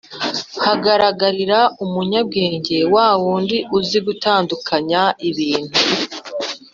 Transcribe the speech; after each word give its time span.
hagaragarira 0.65 1.59
umunyabwenge, 1.83 2.77
wa 2.93 3.07
wundi 3.21 3.57
uzi 3.77 3.99
gutandukanya 4.07 5.03
ibintu 5.29 5.77